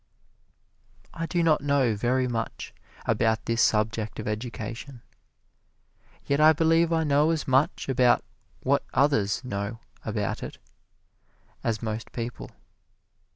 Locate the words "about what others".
7.87-9.43